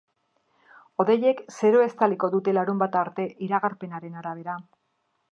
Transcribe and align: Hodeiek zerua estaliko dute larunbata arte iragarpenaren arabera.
Hodeiek 1.01 1.43
zerua 1.57 1.83
estaliko 1.89 2.29
dute 2.35 2.55
larunbata 2.57 2.99
arte 3.01 3.25
iragarpenaren 3.49 4.17
arabera. 4.23 4.57